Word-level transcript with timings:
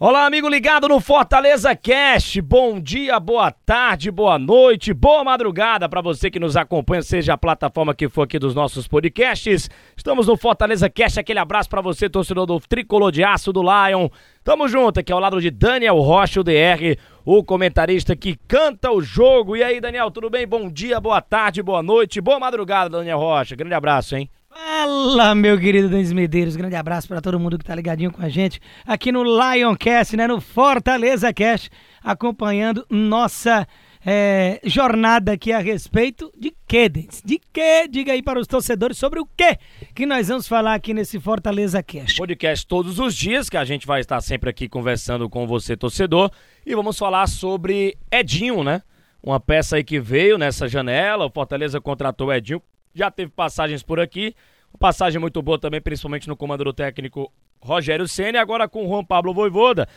Olá, 0.00 0.26
amigo 0.26 0.48
ligado 0.48 0.86
no 0.86 1.00
Fortaleza 1.00 1.74
Cast. 1.74 2.40
Bom 2.40 2.78
dia, 2.78 3.18
boa 3.18 3.50
tarde, 3.50 4.12
boa 4.12 4.38
noite, 4.38 4.94
boa 4.94 5.24
madrugada 5.24 5.88
para 5.88 6.00
você 6.00 6.30
que 6.30 6.38
nos 6.38 6.56
acompanha, 6.56 7.02
seja 7.02 7.32
a 7.32 7.36
plataforma 7.36 7.92
que 7.92 8.08
for 8.08 8.22
aqui 8.22 8.38
dos 8.38 8.54
nossos 8.54 8.86
podcasts. 8.86 9.68
Estamos 9.96 10.28
no 10.28 10.36
Fortaleza 10.36 10.88
Cast. 10.88 11.18
Aquele 11.18 11.40
abraço 11.40 11.68
para 11.68 11.80
você, 11.80 12.08
torcedor 12.08 12.46
do 12.46 12.60
Tricolor 12.60 13.10
de 13.10 13.24
Aço 13.24 13.52
do 13.52 13.60
Lion. 13.60 14.08
Tamo 14.44 14.68
junto 14.68 15.00
aqui 15.00 15.10
ao 15.10 15.18
lado 15.18 15.40
de 15.40 15.50
Daniel 15.50 15.98
Rocha, 15.98 16.42
o 16.42 16.44
DR, 16.44 16.96
o 17.24 17.42
comentarista 17.42 18.14
que 18.14 18.36
canta 18.46 18.92
o 18.92 19.02
jogo. 19.02 19.56
E 19.56 19.64
aí, 19.64 19.80
Daniel, 19.80 20.12
tudo 20.12 20.30
bem? 20.30 20.46
Bom 20.46 20.70
dia, 20.70 21.00
boa 21.00 21.20
tarde, 21.20 21.60
boa 21.60 21.82
noite, 21.82 22.20
boa 22.20 22.38
madrugada, 22.38 22.98
Daniel 22.98 23.18
Rocha. 23.18 23.56
Grande 23.56 23.74
abraço, 23.74 24.14
hein? 24.14 24.30
Fala, 24.60 25.36
meu 25.36 25.56
querido 25.56 25.88
Denis 25.88 26.12
Medeiros. 26.12 26.56
Grande 26.56 26.74
abraço 26.74 27.06
para 27.06 27.20
todo 27.20 27.38
mundo 27.38 27.56
que 27.56 27.64
tá 27.64 27.76
ligadinho 27.76 28.10
com 28.10 28.20
a 28.20 28.28
gente 28.28 28.60
aqui 28.84 29.12
no 29.12 29.22
Lioncast, 29.22 30.16
né? 30.16 30.26
No 30.26 30.40
Fortaleza 30.40 31.32
Cast, 31.32 31.70
acompanhando 32.02 32.84
nossa 32.90 33.68
é, 34.04 34.60
jornada 34.64 35.30
aqui 35.30 35.52
a 35.52 35.60
respeito 35.60 36.32
de 36.36 36.52
quê, 36.66 36.88
Denis? 36.88 37.22
De 37.24 37.40
quê? 37.52 37.86
Diga 37.88 38.12
aí 38.12 38.20
para 38.20 38.40
os 38.40 38.48
torcedores 38.48 38.98
sobre 38.98 39.20
o 39.20 39.26
quê 39.36 39.58
que 39.94 40.04
nós 40.04 40.26
vamos 40.26 40.48
falar 40.48 40.74
aqui 40.74 40.92
nesse 40.92 41.20
Fortaleza 41.20 41.80
Cast. 41.80 42.18
Podcast 42.18 42.66
todos 42.66 42.98
os 42.98 43.14
dias, 43.14 43.48
que 43.48 43.56
a 43.56 43.64
gente 43.64 43.86
vai 43.86 44.00
estar 44.00 44.20
sempre 44.20 44.50
aqui 44.50 44.68
conversando 44.68 45.30
com 45.30 45.46
você, 45.46 45.76
torcedor. 45.76 46.32
E 46.66 46.74
vamos 46.74 46.98
falar 46.98 47.28
sobre 47.28 47.96
Edinho, 48.10 48.64
né? 48.64 48.82
Uma 49.22 49.38
peça 49.38 49.76
aí 49.76 49.84
que 49.84 50.00
veio 50.00 50.36
nessa 50.36 50.66
janela. 50.66 51.26
O 51.26 51.30
Fortaleza 51.30 51.80
contratou 51.80 52.26
o 52.26 52.32
Edinho. 52.32 52.60
Já 52.94 53.10
teve 53.10 53.30
passagens 53.30 53.82
por 53.82 54.00
aqui. 54.00 54.34
Uma 54.72 54.78
passagem 54.78 55.20
muito 55.20 55.40
boa 55.40 55.58
também, 55.58 55.80
principalmente 55.80 56.28
no 56.28 56.36
comando 56.36 56.64
do 56.64 56.72
técnico 56.72 57.32
Rogério 57.60 58.06
Senna. 58.06 58.40
Agora 58.40 58.68
com 58.68 58.84
o 58.84 58.88
Juan 58.88 59.04
Pablo 59.04 59.32
Voivoda 59.32 59.88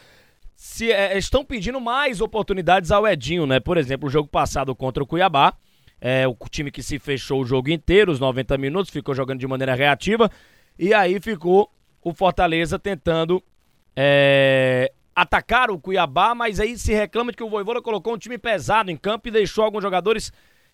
se 0.61 0.91
é, 0.91 1.17
estão 1.17 1.43
pedindo 1.43 1.81
mais 1.81 2.21
oportunidades 2.21 2.91
ao 2.91 3.07
Edinho, 3.07 3.47
né? 3.47 3.59
Por 3.59 3.77
exemplo, 3.77 4.07
o 4.07 4.11
jogo 4.11 4.29
passado 4.29 4.75
contra 4.75 5.01
o 5.01 5.07
Cuiabá, 5.07 5.55
é, 5.99 6.27
o 6.27 6.35
time 6.47 6.69
que 6.69 6.83
se 6.83 6.99
fechou 6.99 7.41
o 7.41 7.45
jogo 7.45 7.71
inteiro, 7.71 8.11
os 8.11 8.19
90 8.19 8.59
minutos, 8.59 8.91
ficou 8.91 9.15
jogando 9.15 9.39
de 9.39 9.47
maneira 9.47 9.73
reativa, 9.73 10.29
e 10.77 10.93
aí 10.93 11.19
ficou 11.19 11.67
o 12.03 12.13
Fortaleza 12.13 12.77
tentando 12.77 13.41
é, 13.95 14.91
atacar 15.15 15.71
o 15.71 15.79
Cuiabá, 15.79 16.35
mas 16.35 16.59
aí 16.59 16.77
se 16.77 16.93
reclama 16.93 17.31
de 17.31 17.37
que 17.37 17.43
o 17.43 17.49
Voivoda 17.49 17.81
colocou 17.81 18.13
um 18.13 18.17
time 18.19 18.37
pesado 18.37 18.91
em 18.91 18.95
campo 18.95 19.29
e 19.29 19.31
deixou 19.31 19.63
alguns 19.63 19.81
jogadores 19.81 20.31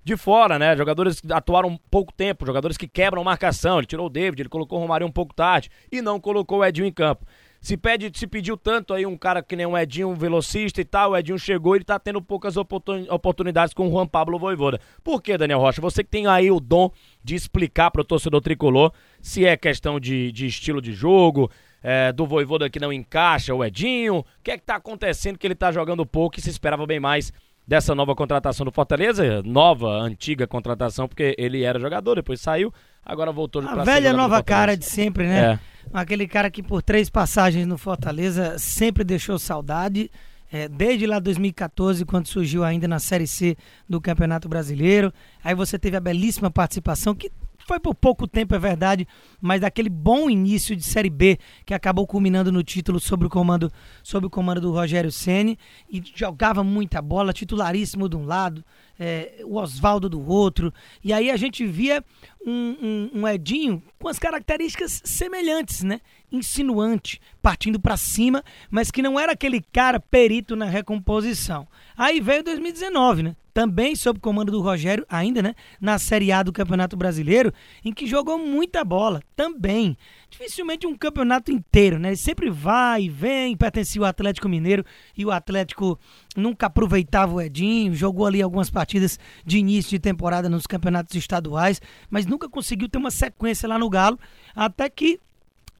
de 0.07 0.15
fora, 0.15 0.57
né? 0.57 0.75
Jogadores 0.75 1.19
que 1.19 1.31
atuaram 1.31 1.77
pouco 1.91 2.13
tempo, 2.13 2.45
jogadores 2.45 2.77
que 2.77 2.87
quebram 2.87 3.23
marcação. 3.23 3.77
Ele 3.77 3.85
tirou 3.85 4.07
o 4.07 4.09
David, 4.09 4.41
ele 4.41 4.49
colocou 4.49 4.79
o 4.79 4.81
Romário 4.81 5.05
um 5.05 5.11
pouco 5.11 5.35
tarde 5.35 5.69
e 5.91 6.01
não 6.01 6.19
colocou 6.19 6.59
o 6.59 6.65
Edinho 6.65 6.87
em 6.87 6.91
campo. 6.91 7.25
Se, 7.59 7.75
pede, 7.75 8.09
se 8.17 8.25
pediu 8.25 8.55
tanto 8.55 8.93
aí 8.93 9.05
um 9.05 9.17
cara 9.17 9.43
que 9.43 9.55
nem 9.55 9.65
um 9.65 9.77
Edinho, 9.77 10.09
um 10.09 10.15
velocista 10.15 10.79
e 10.79 10.85
tal, 10.85 11.11
o 11.11 11.17
Edinho 11.17 11.37
chegou 11.37 11.75
e 11.75 11.79
ele 11.79 11.83
tá 11.83 11.99
tendo 11.99 12.21
poucas 12.21 12.55
oportunidades 12.55 13.73
com 13.73 13.87
o 13.87 13.91
Juan 13.91 14.07
Pablo 14.07 14.39
Voivoda. 14.39 14.79
Por 15.03 15.21
que, 15.21 15.37
Daniel 15.37 15.59
Rocha? 15.59 15.81
Você 15.81 16.03
que 16.03 16.09
tem 16.09 16.27
aí 16.27 16.49
o 16.49 16.59
dom 16.59 16.89
de 17.21 17.35
explicar 17.35 17.91
pro 17.91 18.05
torcedor 18.05 18.39
tricolor 18.41 18.93
se 19.21 19.45
é 19.45 19.57
questão 19.57 19.99
de, 19.99 20.31
de 20.31 20.45
estilo 20.45 20.81
de 20.81 20.93
jogo, 20.93 21.51
é, 21.83 22.13
do 22.13 22.25
Voivoda 22.25 22.69
que 22.69 22.79
não 22.79 22.93
encaixa 22.93 23.53
o 23.53 23.65
Edinho, 23.65 24.19
o 24.19 24.25
que 24.43 24.51
é 24.51 24.57
que 24.57 24.63
tá 24.63 24.75
acontecendo 24.75 25.37
que 25.37 25.45
ele 25.45 25.55
tá 25.55 25.71
jogando 25.71 26.05
pouco 26.05 26.39
e 26.39 26.41
se 26.41 26.49
esperava 26.49 26.85
bem 26.85 26.99
mais 26.99 27.33
dessa 27.67 27.93
nova 27.93 28.15
contratação 28.15 28.65
do 28.65 28.71
Fortaleza, 28.71 29.43
nova, 29.43 29.89
antiga 29.99 30.47
contratação, 30.47 31.07
porque 31.07 31.35
ele 31.37 31.63
era 31.63 31.77
jogador, 31.77 32.15
depois 32.15 32.39
saiu, 32.39 32.73
agora 33.05 33.31
voltou 33.31 33.61
A 33.67 33.83
velha 33.83 34.13
nova 34.13 34.41
cara 34.41 34.77
de 34.77 34.85
sempre, 34.85 35.27
né? 35.27 35.53
É. 35.53 35.59
Aquele 35.93 36.27
cara 36.27 36.49
que 36.49 36.63
por 36.63 36.81
três 36.81 37.09
passagens 37.09 37.65
no 37.67 37.77
Fortaleza 37.77 38.57
sempre 38.57 39.03
deixou 39.03 39.37
saudade. 39.37 40.09
É, 40.49 40.69
desde 40.69 41.05
lá 41.05 41.19
2014, 41.19 42.05
quando 42.05 42.27
surgiu 42.27 42.63
ainda 42.63 42.87
na 42.87 42.99
Série 42.99 43.27
C 43.27 43.57
do 43.87 43.99
Campeonato 43.99 44.47
Brasileiro. 44.47 45.13
Aí 45.43 45.53
você 45.53 45.77
teve 45.77 45.97
a 45.97 45.99
belíssima 45.99 46.49
participação, 46.49 47.13
que 47.13 47.29
foi 47.67 47.79
por 47.81 47.93
pouco 47.93 48.25
tempo, 48.25 48.55
é 48.55 48.59
verdade, 48.59 49.05
mas 49.41 49.59
daquele 49.59 49.89
bom 49.89 50.29
início 50.29 50.73
de 50.73 50.83
Série 50.83 51.09
B 51.09 51.37
que 51.65 51.73
acabou 51.73 52.07
culminando 52.07 52.49
no 52.49 52.63
título 52.63 52.97
sobre 52.97 53.27
o 53.27 53.29
comando, 53.29 53.69
sobre 54.01 54.25
o 54.25 54.29
comando 54.29 54.61
do 54.61 54.71
Rogério 54.71 55.11
Ceni 55.11 55.59
e 55.89 56.01
jogava 56.15 56.63
muita 56.63 57.01
bola, 57.01 57.33
titularíssimo 57.33 58.07
de 58.07 58.15
um 58.15 58.25
lado, 58.25 58.63
é, 58.99 59.41
o 59.43 59.57
Oswaldo 59.57 60.09
do 60.09 60.27
outro. 60.27 60.73
E 61.03 61.13
aí 61.13 61.29
a 61.29 61.37
gente 61.37 61.65
via 61.65 62.03
um, 62.45 63.09
um, 63.13 63.21
um 63.21 63.27
Edinho 63.27 63.81
com 63.99 64.07
as 64.07 64.19
características 64.19 65.01
semelhantes, 65.03 65.83
né? 65.83 65.99
Insinuante, 66.31 67.21
partindo 67.41 67.79
para 67.79 67.95
cima, 67.95 68.43
mas 68.69 68.91
que 68.91 69.01
não 69.01 69.19
era 69.19 69.31
aquele 69.31 69.61
cara 69.61 69.99
perito 69.99 70.55
na 70.55 70.65
recomposição. 70.65 71.67
Aí 71.95 72.19
veio 72.19 72.43
2019, 72.43 73.23
né? 73.23 73.35
Também 73.53 73.95
sob 73.95 74.19
comando 74.19 74.51
do 74.51 74.61
Rogério, 74.61 75.05
ainda, 75.09 75.41
né? 75.41 75.55
Na 75.81 75.97
Série 75.97 76.31
A 76.31 76.43
do 76.43 76.53
Campeonato 76.53 76.95
Brasileiro, 76.95 77.53
em 77.83 77.91
que 77.91 78.05
jogou 78.05 78.37
muita 78.37 78.83
bola. 78.83 79.21
Também. 79.35 79.97
Dificilmente 80.29 80.85
um 80.85 80.95
campeonato 80.95 81.51
inteiro, 81.51 81.97
né? 81.97 82.09
Ele 82.09 82.17
sempre 82.17 82.49
vai 82.49 83.03
e 83.03 83.09
vem, 83.09 83.55
pertencia 83.55 84.01
ao 84.01 84.05
Atlético 84.07 84.49
Mineiro 84.49 84.83
e 85.17 85.25
o 85.25 85.31
Atlético 85.31 85.97
nunca 86.35 86.65
aproveitava 86.65 87.33
o 87.33 87.41
Edinho, 87.41 87.95
jogou 87.95 88.25
ali 88.25 88.41
algumas 88.41 88.69
partidas 88.69 89.17
de 89.45 89.57
início 89.57 89.91
de 89.91 89.99
temporada 89.99 90.49
nos 90.49 90.67
campeonatos 90.67 91.15
estaduais, 91.15 91.81
mas 92.09 92.25
nunca 92.25 92.49
conseguiu 92.49 92.89
ter 92.89 92.97
uma 92.97 93.09
sequência 93.09 93.69
lá 93.69 93.79
no 93.79 93.89
Galo, 93.89 94.19
até 94.53 94.89
que, 94.89 95.19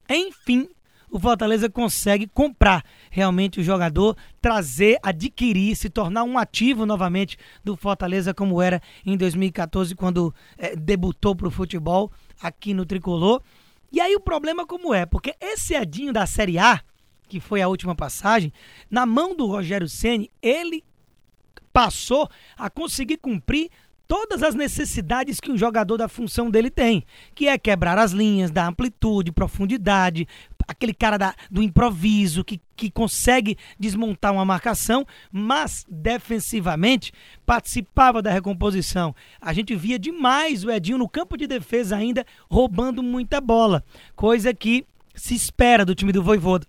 enfim, 0.08 0.68
o 1.10 1.18
Fortaleza 1.18 1.68
consegue 1.68 2.26
comprar 2.26 2.84
realmente 3.10 3.60
o 3.60 3.62
jogador, 3.62 4.16
trazer, 4.40 4.98
adquirir, 5.02 5.74
se 5.76 5.88
tornar 5.88 6.24
um 6.24 6.38
ativo 6.38 6.84
novamente 6.84 7.38
do 7.64 7.76
Fortaleza, 7.76 8.34
como 8.34 8.60
era 8.60 8.80
em 9.04 9.16
2014, 9.16 9.94
quando 9.94 10.34
é, 10.56 10.76
debutou 10.76 11.34
para 11.34 11.48
o 11.48 11.50
futebol 11.50 12.10
aqui 12.40 12.74
no 12.74 12.84
Tricolor. 12.84 13.42
E 13.90 14.00
aí 14.00 14.14
o 14.14 14.20
problema 14.20 14.66
como 14.66 14.92
é? 14.92 15.06
Porque 15.06 15.34
esse 15.40 15.74
Edinho 15.74 16.12
da 16.12 16.26
Série 16.26 16.58
A, 16.58 16.80
que 17.28 17.40
foi 17.40 17.62
a 17.62 17.68
última 17.68 17.94
passagem, 17.94 18.52
na 18.90 19.06
mão 19.06 19.34
do 19.34 19.46
Rogério 19.46 19.88
Ceni, 19.88 20.30
ele 20.42 20.84
passou 21.72 22.28
a 22.56 22.68
conseguir 22.68 23.18
cumprir 23.18 23.70
todas 24.06 24.42
as 24.42 24.54
necessidades 24.54 25.38
que 25.38 25.52
um 25.52 25.56
jogador 25.56 25.98
da 25.98 26.08
função 26.08 26.50
dele 26.50 26.70
tem, 26.70 27.04
que 27.34 27.46
é 27.46 27.58
quebrar 27.58 27.98
as 27.98 28.12
linhas, 28.12 28.50
dar 28.50 28.66
amplitude, 28.66 29.30
profundidade, 29.30 30.26
aquele 30.68 30.92
cara 30.92 31.16
da, 31.16 31.34
do 31.50 31.62
improviso 31.62 32.44
que, 32.44 32.60
que 32.76 32.90
consegue 32.90 33.56
desmontar 33.80 34.34
uma 34.34 34.44
marcação, 34.44 35.06
mas 35.32 35.86
defensivamente 35.88 37.10
participava 37.46 38.20
da 38.20 38.30
recomposição. 38.30 39.14
A 39.40 39.54
gente 39.54 39.74
via 39.74 39.98
demais 39.98 40.62
o 40.62 40.70
Edinho 40.70 40.98
no 40.98 41.08
campo 41.08 41.38
de 41.38 41.46
defesa 41.46 41.96
ainda 41.96 42.24
roubando 42.50 43.02
muita 43.02 43.40
bola, 43.40 43.82
coisa 44.14 44.52
que 44.52 44.84
se 45.14 45.34
espera 45.34 45.86
do 45.86 45.94
time 45.94 46.12
do 46.12 46.22
Voivoda, 46.22 46.66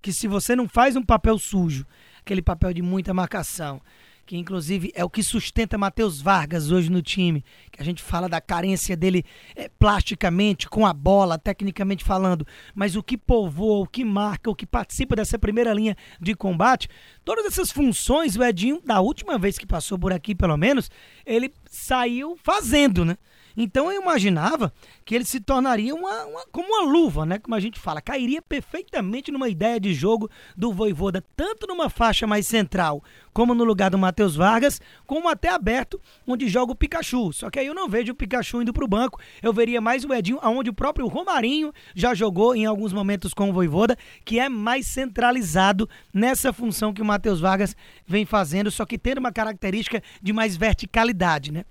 que 0.00 0.12
se 0.12 0.28
você 0.28 0.54
não 0.54 0.68
faz 0.68 0.94
um 0.94 1.02
papel 1.02 1.36
sujo, 1.38 1.84
aquele 2.20 2.40
papel 2.40 2.72
de 2.72 2.80
muita 2.80 3.12
marcação, 3.12 3.82
que 4.32 4.38
inclusive 4.38 4.90
é 4.94 5.04
o 5.04 5.10
que 5.10 5.22
sustenta 5.22 5.76
Matheus 5.76 6.22
Vargas 6.22 6.70
hoje 6.70 6.90
no 6.90 7.02
time, 7.02 7.44
que 7.70 7.82
a 7.82 7.84
gente 7.84 8.02
fala 8.02 8.30
da 8.30 8.40
carência 8.40 8.96
dele 8.96 9.26
é, 9.54 9.68
plasticamente, 9.68 10.70
com 10.70 10.86
a 10.86 10.94
bola, 10.94 11.38
tecnicamente 11.38 12.02
falando, 12.02 12.46
mas 12.74 12.96
o 12.96 13.02
que 13.02 13.18
povoa, 13.18 13.84
o 13.84 13.86
que 13.86 14.02
marca, 14.02 14.50
o 14.50 14.54
que 14.54 14.64
participa 14.64 15.14
dessa 15.14 15.38
primeira 15.38 15.74
linha 15.74 15.94
de 16.18 16.34
combate, 16.34 16.88
todas 17.22 17.44
essas 17.44 17.70
funções 17.70 18.34
o 18.34 18.42
Edinho, 18.42 18.80
da 18.82 19.02
última 19.02 19.36
vez 19.36 19.58
que 19.58 19.66
passou 19.66 19.98
por 19.98 20.14
aqui 20.14 20.34
pelo 20.34 20.56
menos, 20.56 20.90
ele 21.26 21.52
saiu 21.70 22.34
fazendo, 22.42 23.04
né? 23.04 23.18
Então 23.56 23.90
eu 23.90 24.00
imaginava 24.00 24.72
que 25.04 25.14
ele 25.14 25.24
se 25.24 25.40
tornaria 25.40 25.94
uma, 25.94 26.24
uma, 26.24 26.46
como 26.50 26.68
uma 26.68 26.90
luva, 26.90 27.26
né? 27.26 27.38
Como 27.38 27.54
a 27.54 27.60
gente 27.60 27.78
fala, 27.78 28.00
cairia 28.00 28.40
perfeitamente 28.40 29.30
numa 29.30 29.48
ideia 29.48 29.78
de 29.78 29.92
jogo 29.92 30.30
do 30.56 30.72
Voivoda, 30.72 31.24
tanto 31.36 31.66
numa 31.66 31.90
faixa 31.90 32.26
mais 32.26 32.46
central, 32.46 33.02
como 33.32 33.54
no 33.54 33.64
lugar 33.64 33.90
do 33.90 33.98
Matheus 33.98 34.36
Vargas, 34.36 34.80
como 35.06 35.28
até 35.28 35.48
aberto, 35.48 36.00
onde 36.26 36.48
joga 36.48 36.72
o 36.72 36.76
Pikachu. 36.76 37.32
Só 37.32 37.50
que 37.50 37.58
aí 37.58 37.66
eu 37.66 37.74
não 37.74 37.88
vejo 37.88 38.12
o 38.12 38.14
Pikachu 38.14 38.62
indo 38.62 38.72
para 38.72 38.84
o 38.84 38.88
banco, 38.88 39.20
eu 39.42 39.52
veria 39.52 39.80
mais 39.80 40.04
o 40.04 40.12
Edinho, 40.12 40.38
aonde 40.42 40.70
o 40.70 40.74
próprio 40.74 41.06
Romarinho 41.06 41.72
já 41.94 42.14
jogou 42.14 42.54
em 42.54 42.66
alguns 42.66 42.92
momentos 42.92 43.34
com 43.34 43.50
o 43.50 43.52
Voivoda, 43.52 43.96
que 44.24 44.38
é 44.38 44.48
mais 44.48 44.86
centralizado 44.86 45.88
nessa 46.12 46.52
função 46.52 46.92
que 46.92 47.02
o 47.02 47.04
Matheus 47.04 47.40
Vargas 47.40 47.76
vem 48.06 48.24
fazendo, 48.24 48.70
só 48.70 48.84
que 48.84 48.98
tendo 48.98 49.18
uma 49.18 49.32
característica 49.32 50.02
de 50.22 50.32
mais 50.32 50.56
verticalidade, 50.56 51.52
né? 51.52 51.64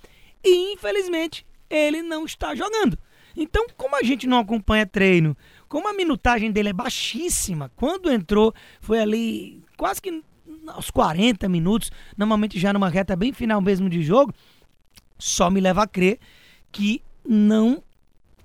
E 0.43 0.73
infelizmente 0.73 1.45
ele 1.71 2.01
não 2.01 2.25
está 2.25 2.53
jogando. 2.53 2.97
Então, 3.35 3.65
como 3.77 3.95
a 3.95 4.03
gente 4.03 4.27
não 4.27 4.39
acompanha 4.39 4.85
treino, 4.85 5.35
como 5.67 5.87
a 5.87 5.93
minutagem 5.93 6.51
dele 6.51 6.69
é 6.69 6.73
baixíssima, 6.73 7.71
quando 7.75 8.11
entrou 8.11 8.53
foi 8.81 8.99
ali 8.99 9.63
quase 9.77 10.01
que 10.01 10.21
aos 10.67 10.91
40 10.91 11.47
minutos, 11.49 11.91
normalmente 12.17 12.59
já 12.59 12.73
numa 12.73 12.89
reta 12.89 13.15
bem 13.15 13.33
final 13.33 13.61
mesmo 13.61 13.89
de 13.89 14.03
jogo, 14.03 14.33
só 15.17 15.49
me 15.49 15.61
leva 15.61 15.83
a 15.83 15.87
crer 15.87 16.19
que 16.71 17.01
não 17.27 17.81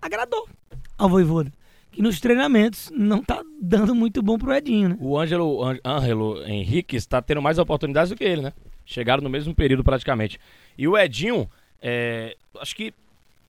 agradou 0.00 0.48
ao 0.96 1.08
Voivoda. 1.08 1.52
Que 1.90 2.02
nos 2.02 2.20
treinamentos 2.20 2.90
não 2.94 3.22
tá 3.22 3.42
dando 3.60 3.94
muito 3.94 4.22
bom 4.22 4.36
pro 4.36 4.52
Edinho, 4.52 4.90
né? 4.90 4.96
O 5.00 5.18
Ângelo, 5.18 5.62
Ângelo 5.84 6.44
Henrique 6.44 6.96
está 6.96 7.22
tendo 7.22 7.40
mais 7.40 7.58
oportunidades 7.58 8.10
do 8.10 8.16
que 8.16 8.24
ele, 8.24 8.42
né? 8.42 8.52
Chegaram 8.84 9.22
no 9.22 9.30
mesmo 9.30 9.54
período 9.54 9.82
praticamente. 9.82 10.38
E 10.76 10.86
o 10.86 10.96
Edinho, 10.96 11.48
é, 11.80 12.36
acho 12.60 12.76
que 12.76 12.92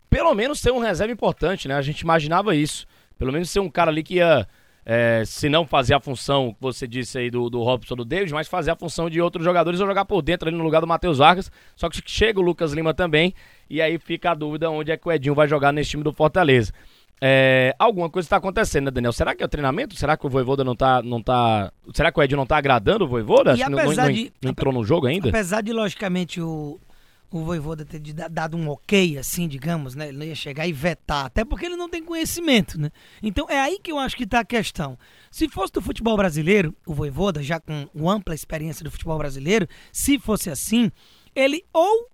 pelo 0.10 0.34
menos 0.34 0.60
ser 0.60 0.72
um 0.72 0.80
reserva 0.80 1.12
importante, 1.12 1.68
né? 1.68 1.76
A 1.76 1.82
gente 1.82 2.02
imaginava 2.02 2.56
isso. 2.56 2.86
Pelo 3.18 3.32
menos 3.32 3.50
ser 3.50 3.60
um 3.60 3.70
cara 3.70 3.90
ali 3.92 4.04
que 4.04 4.16
ia, 4.16 4.48
é, 4.86 5.24
se 5.26 5.50
não 5.50 5.66
fazer 5.66 5.94
a 5.96 6.00
função 6.00 6.54
que 6.54 6.62
você 6.62 6.88
disse 6.88 7.18
aí 7.18 7.30
do, 7.30 7.50
do 7.50 7.62
Robson 7.64 7.96
do 7.96 8.06
David, 8.06 8.32
mas 8.32 8.48
fazer 8.48 8.72
a 8.72 8.76
função 8.76 9.10
de 9.10 9.20
outros 9.20 9.44
jogadores 9.44 9.80
ou 9.80 9.88
jogar 9.88 10.06
por 10.06 10.22
dentro 10.22 10.48
ali 10.48 10.58
no 10.58 10.64
lugar 10.64 10.82
do 10.82 10.88
Matheus 10.88 11.18
Vargas. 11.18 11.52
Só 11.76 11.90
que 11.90 12.02
chega 12.06 12.40
o 12.40 12.44
Lucas 12.44 12.74
Lima 12.74 12.94
também. 12.94 13.34
E 13.70 13.82
aí 13.82 13.98
fica 13.98 14.32
a 14.32 14.34
dúvida 14.36 14.70
onde 14.70 14.92
é 14.92 14.98
que 14.98 15.08
o 15.08 15.12
Edinho 15.12 15.36
vai 15.36 15.48
jogar 15.48 15.74
nesse 15.74 15.90
time 15.90 16.04
do 16.04 16.14
Fortaleza. 16.14 16.72
É, 17.20 17.76
alguma 17.80 18.10
coisa 18.10 18.28
está 18.28 18.38
acontecendo, 18.38 18.86
né, 18.86 18.92
Daniel? 18.92 19.12
Será 19.12 19.34
que 19.34 19.42
é 19.42 19.46
o 19.46 19.50
treinamento? 19.50 19.96
Será 19.96 20.16
que 20.16 20.26
o 20.26 20.30
Voivoda 20.30 20.64
não 20.64 20.76
tá. 20.76 21.02
Não 21.02 21.22
tá 21.22 21.72
será 21.92 22.12
que 22.12 22.20
o 22.20 22.24
Edinho 22.24 22.38
não 22.38 22.46
tá 22.46 22.58
agradando 22.58 23.06
o 23.06 23.08
Voivoda? 23.08 23.56
E 23.56 23.60
não, 23.60 23.70
não, 23.70 24.12
de, 24.14 24.32
não, 24.42 24.52
entrou 24.52 24.72
no 24.72 24.84
jogo 24.84 25.08
ainda? 25.08 25.30
Apesar 25.30 25.62
de, 25.62 25.74
logicamente, 25.74 26.40
o, 26.40 26.80
o 27.30 27.44
Voivoda 27.44 27.84
ter 27.84 28.00
dado 28.30 28.56
um 28.56 28.70
ok, 28.70 29.18
assim, 29.18 29.48
digamos, 29.48 29.96
né? 29.96 30.10
Ele 30.10 30.18
não 30.18 30.26
ia 30.26 30.36
chegar 30.36 30.66
e 30.66 30.72
vetar, 30.72 31.26
até 31.26 31.44
porque 31.44 31.66
ele 31.66 31.76
não 31.76 31.90
tem 31.90 32.04
conhecimento, 32.04 32.80
né? 32.80 32.90
Então 33.22 33.50
é 33.50 33.60
aí 33.60 33.80
que 33.80 33.92
eu 33.92 34.00
acho 34.00 34.16
que 34.16 34.24
está 34.24 34.40
a 34.40 34.46
questão. 34.46 34.98
Se 35.30 35.50
fosse 35.50 35.74
do 35.74 35.82
futebol 35.82 36.16
brasileiro, 36.16 36.74
o 36.86 36.94
Voivoda, 36.94 37.44
já 37.44 37.60
com 37.60 38.10
ampla 38.10 38.34
experiência 38.34 38.84
do 38.84 38.92
futebol 38.92 39.18
brasileiro, 39.18 39.68
se 39.92 40.18
fosse 40.18 40.50
assim, 40.50 40.90
ele 41.36 41.66
ou 41.74 42.10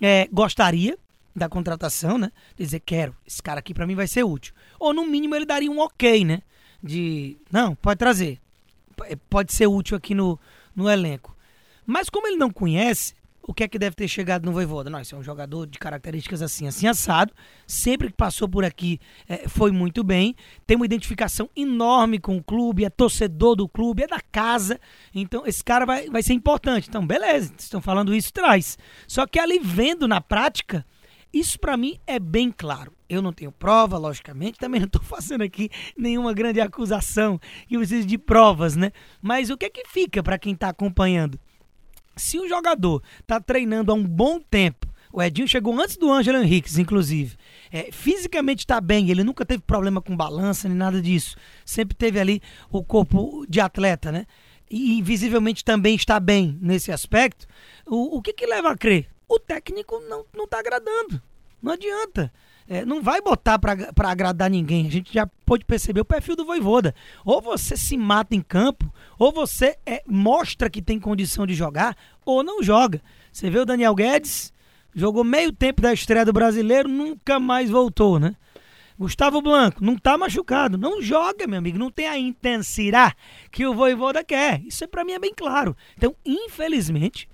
é, 0.00 0.28
gostaria 0.30 0.98
da 1.34 1.48
contratação, 1.48 2.18
né? 2.18 2.30
Dizer, 2.56 2.80
quero, 2.80 3.16
esse 3.26 3.42
cara 3.42 3.60
aqui 3.60 3.72
para 3.72 3.86
mim 3.86 3.94
vai 3.94 4.06
ser 4.06 4.24
útil. 4.24 4.54
Ou 4.78 4.92
no 4.92 5.06
mínimo 5.06 5.34
ele 5.34 5.46
daria 5.46 5.70
um 5.70 5.78
ok, 5.78 6.24
né? 6.24 6.42
De, 6.82 7.38
não, 7.50 7.74
pode 7.74 7.98
trazer. 7.98 8.38
Pode 9.30 9.54
ser 9.54 9.66
útil 9.66 9.96
aqui 9.96 10.14
no, 10.14 10.38
no 10.76 10.88
elenco. 10.88 11.34
Mas 11.86 12.10
como 12.10 12.26
ele 12.26 12.36
não 12.36 12.50
conhece, 12.50 13.14
o 13.42 13.54
que 13.54 13.64
é 13.64 13.68
que 13.68 13.78
deve 13.78 13.96
ter 13.96 14.06
chegado 14.06 14.44
no 14.44 14.52
Voivoda? 14.52 14.90
Não, 14.90 15.00
esse 15.00 15.14
é 15.14 15.16
um 15.16 15.22
jogador 15.22 15.66
de 15.66 15.78
características 15.78 16.42
assim, 16.42 16.66
assim, 16.66 16.86
assado. 16.86 17.32
Sempre 17.66 18.08
que 18.08 18.14
passou 18.14 18.48
por 18.48 18.64
aqui 18.64 19.00
é, 19.28 19.48
foi 19.48 19.70
muito 19.70 20.04
bem. 20.04 20.34
Tem 20.66 20.76
uma 20.76 20.86
identificação 20.86 21.48
enorme 21.56 22.18
com 22.18 22.36
o 22.36 22.42
clube, 22.42 22.84
é 22.84 22.90
torcedor 22.90 23.56
do 23.56 23.68
clube, 23.68 24.02
é 24.02 24.06
da 24.06 24.20
casa. 24.20 24.78
Então, 25.14 25.46
esse 25.46 25.64
cara 25.64 25.86
vai, 25.86 26.08
vai 26.08 26.22
ser 26.22 26.34
importante. 26.34 26.88
Então, 26.88 27.06
beleza, 27.06 27.52
estão 27.58 27.80
falando 27.80 28.14
isso, 28.14 28.32
traz. 28.32 28.78
Só 29.08 29.26
que 29.26 29.38
ali 29.38 29.58
vendo 29.58 30.06
na 30.06 30.20
prática, 30.20 30.84
isso 31.32 31.58
para 31.58 31.76
mim 31.76 31.98
é 32.06 32.18
bem 32.18 32.52
claro. 32.52 32.92
Eu 33.08 33.22
não 33.22 33.32
tenho 33.32 33.50
prova, 33.50 33.98
logicamente, 33.98 34.58
também 34.58 34.78
não 34.80 34.86
estou 34.86 35.02
fazendo 35.02 35.42
aqui 35.42 35.70
nenhuma 35.96 36.32
grande 36.32 36.60
acusação 36.60 37.38
que 37.66 37.76
precisa 37.76 38.06
de 38.06 38.18
provas, 38.18 38.76
né? 38.76 38.92
Mas 39.20 39.50
o 39.50 39.56
que 39.56 39.66
é 39.66 39.70
que 39.70 39.84
fica 39.88 40.22
para 40.22 40.38
quem 40.38 40.52
está 40.52 40.68
acompanhando? 40.68 41.38
Se 42.16 42.38
o 42.38 42.48
jogador 42.48 43.02
está 43.20 43.40
treinando 43.40 43.92
há 43.92 43.94
um 43.94 44.04
bom 44.04 44.40
tempo, 44.40 44.86
o 45.12 45.22
Edinho 45.22 45.48
chegou 45.48 45.78
antes 45.80 45.96
do 45.96 46.10
Ângelo 46.10 46.38
Henriques, 46.38 46.78
inclusive. 46.78 47.36
É, 47.72 47.90
fisicamente 47.90 48.60
está 48.60 48.80
bem, 48.80 49.10
ele 49.10 49.24
nunca 49.24 49.44
teve 49.44 49.62
problema 49.62 50.00
com 50.00 50.16
balança 50.16 50.68
nem 50.68 50.76
nada 50.76 51.00
disso. 51.00 51.36
Sempre 51.64 51.96
teve 51.96 52.20
ali 52.20 52.42
o 52.70 52.84
corpo 52.84 53.44
de 53.48 53.60
atleta, 53.60 54.12
né? 54.12 54.26
E 54.70 55.02
visivelmente 55.02 55.64
também 55.64 55.96
está 55.96 56.20
bem 56.20 56.56
nesse 56.60 56.92
aspecto. 56.92 57.46
O, 57.86 58.18
o 58.18 58.22
que, 58.22 58.32
que 58.32 58.46
leva 58.46 58.70
a 58.70 58.76
crer? 58.76 59.08
o 59.30 59.38
técnico 59.38 60.00
não, 60.08 60.26
não 60.34 60.46
tá 60.46 60.58
agradando. 60.58 61.22
Não 61.62 61.72
adianta. 61.72 62.32
É, 62.72 62.84
não 62.84 63.02
vai 63.02 63.20
botar 63.20 63.58
para 63.58 64.08
agradar 64.08 64.48
ninguém. 64.48 64.86
A 64.86 64.90
gente 64.90 65.12
já 65.12 65.26
pode 65.44 65.64
perceber 65.64 66.02
o 66.02 66.04
perfil 66.04 66.36
do 66.36 66.44
Voivoda. 66.44 66.94
Ou 67.24 67.42
você 67.42 67.76
se 67.76 67.96
mata 67.96 68.36
em 68.36 68.40
campo, 68.40 68.94
ou 69.18 69.32
você 69.32 69.76
é, 69.84 70.04
mostra 70.06 70.70
que 70.70 70.80
tem 70.80 71.00
condição 71.00 71.44
de 71.44 71.52
jogar, 71.52 71.96
ou 72.24 72.44
não 72.44 72.62
joga. 72.62 73.02
Você 73.32 73.50
vê 73.50 73.58
o 73.58 73.64
Daniel 73.64 73.92
Guedes, 73.92 74.52
jogou 74.94 75.24
meio 75.24 75.52
tempo 75.52 75.82
da 75.82 75.92
estreia 75.92 76.24
do 76.24 76.32
brasileiro, 76.32 76.88
nunca 76.88 77.40
mais 77.40 77.68
voltou, 77.68 78.20
né? 78.20 78.36
Gustavo 78.96 79.42
Blanco, 79.42 79.84
não 79.84 79.96
tá 79.96 80.16
machucado, 80.16 80.78
não 80.78 81.02
joga, 81.02 81.48
meu 81.48 81.58
amigo, 81.58 81.76
não 81.76 81.90
tem 81.90 82.06
a 82.06 82.16
intensidade 82.16 83.16
que 83.50 83.66
o 83.66 83.74
Voivoda 83.74 84.22
quer. 84.22 84.62
Isso 84.64 84.84
é 84.84 84.86
para 84.86 85.04
mim 85.04 85.14
é 85.14 85.18
bem 85.18 85.34
claro. 85.34 85.76
Então, 85.96 86.14
infelizmente, 86.24 87.28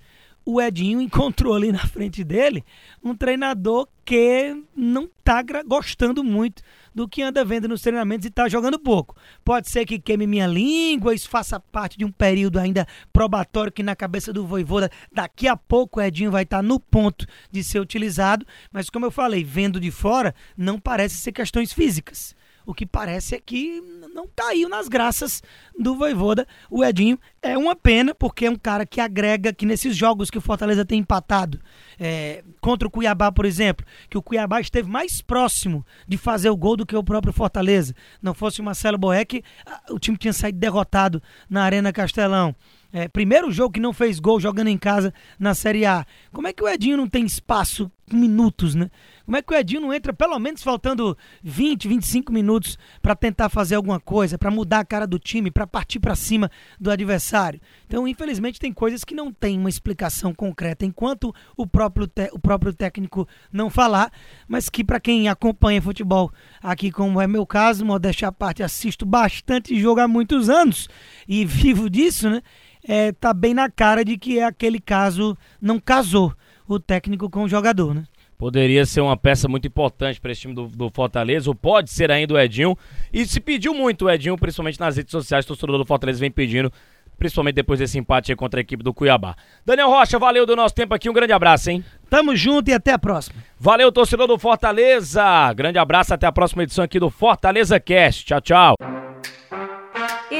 o 0.49 0.61
Edinho 0.61 1.01
encontrou 1.01 1.53
ali 1.53 1.73
na 1.73 1.85
frente 1.85 2.23
dele 2.23 2.63
um 3.03 3.13
treinador 3.13 3.85
que 4.05 4.55
não 4.73 5.03
está 5.03 5.43
gostando 5.65 6.23
muito 6.23 6.63
do 6.95 7.05
que 7.05 7.21
anda 7.21 7.43
vendo 7.43 7.67
nos 7.67 7.81
treinamentos 7.81 8.23
e 8.25 8.29
está 8.29 8.47
jogando 8.47 8.79
pouco. 8.79 9.13
Pode 9.43 9.69
ser 9.69 9.85
que 9.85 9.99
queime 9.99 10.25
minha 10.25 10.47
língua, 10.47 11.13
isso 11.13 11.29
faça 11.29 11.59
parte 11.59 11.97
de 11.97 12.05
um 12.05 12.11
período 12.11 12.59
ainda 12.59 12.87
probatório 13.11 13.73
que 13.73 13.83
na 13.83 13.93
cabeça 13.93 14.31
do 14.31 14.47
Voivoda 14.47 14.89
daqui 15.11 15.49
a 15.49 15.57
pouco 15.57 15.99
o 15.99 16.01
Edinho 16.01 16.31
vai 16.31 16.43
estar 16.43 16.57
tá 16.59 16.63
no 16.63 16.79
ponto 16.79 17.27
de 17.51 17.61
ser 17.61 17.81
utilizado, 17.81 18.45
mas 18.71 18.89
como 18.89 19.05
eu 19.05 19.11
falei, 19.11 19.43
vendo 19.43 19.81
de 19.81 19.91
fora, 19.91 20.33
não 20.55 20.79
parece 20.79 21.15
ser 21.15 21.33
questões 21.33 21.73
físicas. 21.73 22.33
O 22.65 22.73
que 22.73 22.85
parece 22.85 23.35
é 23.35 23.39
que 23.39 23.81
não 24.17 24.27
caiu 24.35 24.67
nas 24.67 24.87
graças 24.87 25.43
do 25.79 25.95
Voivoda. 25.95 26.47
O 26.71 26.83
Edinho 26.83 27.19
é 27.39 27.55
uma 27.55 27.75
pena, 27.75 28.15
porque 28.15 28.47
é 28.47 28.49
um 28.49 28.55
cara 28.55 28.83
que 28.83 28.99
agrega, 28.99 29.53
que 29.53 29.63
nesses 29.63 29.95
jogos 29.95 30.31
que 30.31 30.39
o 30.39 30.41
Fortaleza 30.41 30.83
tem 30.83 30.99
empatado, 30.99 31.59
é, 31.99 32.43
contra 32.59 32.87
o 32.87 32.91
Cuiabá, 32.91 33.31
por 33.31 33.45
exemplo, 33.45 33.85
que 34.09 34.17
o 34.17 34.21
Cuiabá 34.21 34.59
esteve 34.59 34.89
mais 34.89 35.21
próximo 35.21 35.85
de 36.07 36.17
fazer 36.17 36.49
o 36.49 36.57
gol 36.57 36.75
do 36.75 36.85
que 36.85 36.95
o 36.95 37.03
próprio 37.03 37.31
Fortaleza. 37.31 37.93
Não 38.19 38.33
fosse 38.33 38.59
o 38.59 38.63
Marcelo 38.63 38.97
Boeck, 38.97 39.43
o 39.91 39.99
time 39.99 40.17
tinha 40.17 40.33
saído 40.33 40.57
derrotado 40.57 41.21
na 41.47 41.63
Arena 41.63 41.93
Castelão. 41.93 42.55
É, 42.91 43.07
primeiro 43.07 43.51
jogo 43.51 43.73
que 43.73 43.79
não 43.79 43.93
fez 43.93 44.19
gol 44.19 44.39
jogando 44.39 44.69
em 44.69 44.77
casa 44.77 45.13
na 45.37 45.53
Série 45.53 45.85
A. 45.85 46.05
Como 46.31 46.47
é 46.47 46.53
que 46.53 46.63
o 46.63 46.67
Edinho 46.67 46.97
não 46.97 47.07
tem 47.07 47.23
espaço, 47.23 47.91
minutos, 48.11 48.73
né? 48.75 48.89
Como 49.25 49.35
é 49.35 49.41
que 49.41 49.53
o 49.53 49.57
Edinho 49.57 49.81
não 49.81 49.93
entra 49.93 50.13
pelo 50.13 50.39
menos 50.39 50.63
faltando 50.63 51.17
20, 51.43 51.87
25 51.89 52.31
minutos 52.31 52.77
para 53.01 53.15
tentar 53.15 53.49
fazer 53.49 53.75
alguma 53.75 53.99
coisa, 53.99 54.37
para 54.37 54.49
mudar 54.49 54.79
a 54.79 54.85
cara 54.85 55.05
do 55.05 55.19
time, 55.19 55.51
para 55.51 55.67
partir 55.67 55.99
para 55.99 56.15
cima 56.15 56.49
do 56.79 56.89
adversário? 56.89 57.59
Então, 57.85 58.07
infelizmente, 58.07 58.59
tem 58.59 58.71
coisas 58.71 59.03
que 59.03 59.13
não 59.13 59.31
tem 59.31 59.57
uma 59.59 59.69
explicação 59.69 60.33
concreta 60.33 60.85
enquanto 60.85 61.35
o 61.57 61.67
próprio, 61.67 62.09
o 62.31 62.39
próprio 62.39 62.73
técnico 62.73 63.27
não 63.51 63.69
falar, 63.69 64.11
mas 64.47 64.69
que 64.69 64.83
para 64.83 64.99
quem 64.99 65.27
acompanha 65.27 65.81
futebol 65.81 66.31
aqui, 66.63 66.89
como 66.89 67.19
é 67.19 67.27
meu 67.27 67.45
caso, 67.45 67.85
modéstia 67.85 68.29
à 68.29 68.31
parte, 68.31 68.63
assisto 68.63 69.05
bastante 69.05 69.77
jogo 69.77 69.99
há 69.99 70.07
muitos 70.07 70.49
anos 70.49 70.87
e 71.27 71.43
vivo 71.45 71.89
disso, 71.89 72.29
né? 72.29 72.41
É, 72.87 73.11
tá 73.11 73.33
bem 73.33 73.53
na 73.53 73.69
cara 73.69 74.05
de 74.05 74.17
que 74.17 74.39
é 74.39 74.45
aquele 74.45 74.79
caso 74.79 75.37
não 75.59 75.77
casou 75.77 76.33
o 76.75 76.79
técnico 76.79 77.29
com 77.29 77.43
o 77.43 77.49
jogador, 77.49 77.93
né? 77.93 78.03
Poderia 78.37 78.85
ser 78.85 79.01
uma 79.01 79.17
peça 79.17 79.47
muito 79.47 79.67
importante 79.67 80.21
para 80.21 80.31
esse 80.31 80.41
time 80.41 80.53
do, 80.53 80.67
do, 80.67 80.91
Fortaleza, 80.91 81.49
ou 81.49 81.55
pode 81.55 81.89
ser 81.89 82.11
ainda 82.11 82.35
o 82.35 82.39
Edinho. 82.39 82.77
E 83.11 83.25
se 83.25 83.39
pediu 83.39 83.73
muito 83.73 84.05
o 84.05 84.09
Edinho, 84.09 84.37
principalmente 84.37 84.79
nas 84.79 84.95
redes 84.95 85.11
sociais, 85.11 85.43
o 85.45 85.47
torcedor 85.47 85.77
do 85.79 85.85
Fortaleza 85.85 86.19
vem 86.19 86.29
pedindo, 86.29 86.71
principalmente 87.17 87.55
depois 87.55 87.79
desse 87.79 87.97
empate 87.97 88.35
contra 88.35 88.59
a 88.59 88.61
equipe 88.61 88.83
do 88.83 88.93
Cuiabá. 88.93 89.35
Daniel 89.65 89.89
Rocha, 89.89 90.19
valeu 90.19 90.45
do 90.45 90.55
nosso 90.55 90.75
tempo 90.75 90.93
aqui, 90.93 91.09
um 91.09 91.13
grande 91.13 91.33
abraço, 91.33 91.71
hein? 91.71 91.83
Tamo 92.11 92.35
junto 92.35 92.69
e 92.69 92.73
até 92.73 92.93
a 92.93 92.99
próxima. 92.99 93.43
Valeu, 93.59 93.91
torcedor 93.91 94.27
do 94.27 94.37
Fortaleza. 94.37 95.51
Grande 95.53 95.79
abraço, 95.79 96.13
até 96.13 96.27
a 96.27 96.31
próxima 96.31 96.61
edição 96.61 96.83
aqui 96.83 96.99
do 96.99 97.09
Fortaleza 97.09 97.79
Cast. 97.79 98.23
Tchau, 98.23 98.41
tchau. 98.41 98.96